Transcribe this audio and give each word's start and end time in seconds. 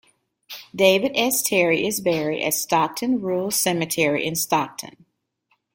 David 0.75 1.11
S. 1.13 1.43
Terry 1.43 1.85
is 1.85 2.01
buried 2.01 2.41
at 2.41 2.55
Stockton 2.55 3.21
Rural 3.21 3.51
Cemetery 3.51 4.25
in 4.25 4.35
Stockton. 4.35 5.05